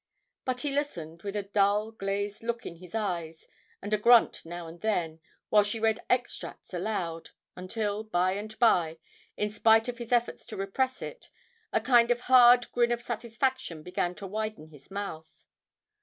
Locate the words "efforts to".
10.11-10.57